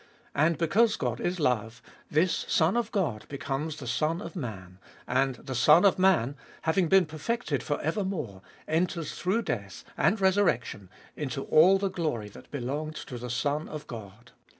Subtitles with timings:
[0.33, 5.35] And because God is love, this Son of God becomes the Son of Man, and
[5.35, 11.43] the Son of Man, having been perfected for evermore, enters through death and resurrection into
[11.43, 14.31] all the glory that belonged to the Son of God.